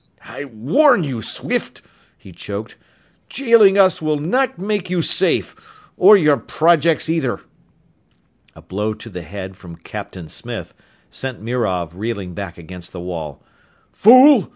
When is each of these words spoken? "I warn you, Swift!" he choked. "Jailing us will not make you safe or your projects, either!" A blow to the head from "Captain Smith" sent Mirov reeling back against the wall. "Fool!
"I 0.25 0.45
warn 0.45 1.03
you, 1.03 1.21
Swift!" 1.21 1.83
he 2.17 2.31
choked. 2.31 2.75
"Jailing 3.29 3.77
us 3.77 4.01
will 4.01 4.17
not 4.19 4.57
make 4.57 4.89
you 4.89 5.03
safe 5.03 5.55
or 5.95 6.17
your 6.17 6.37
projects, 6.37 7.07
either!" 7.07 7.39
A 8.55 8.63
blow 8.63 8.95
to 8.95 9.09
the 9.11 9.21
head 9.21 9.55
from 9.55 9.75
"Captain 9.75 10.27
Smith" 10.27 10.73
sent 11.11 11.43
Mirov 11.43 11.93
reeling 11.93 12.33
back 12.33 12.57
against 12.57 12.93
the 12.93 12.99
wall. 12.99 13.43
"Fool! 13.91 14.49